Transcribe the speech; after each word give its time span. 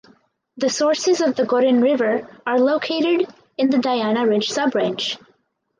The 0.57 0.71
sources 0.71 1.21
of 1.21 1.35
the 1.35 1.43
Gorin 1.43 1.79
River 1.79 2.27
are 2.47 2.59
located 2.59 3.31
in 3.55 3.69
the 3.69 3.77
Dayana 3.77 4.27
Ridge 4.27 4.49
subrange. 4.49 5.19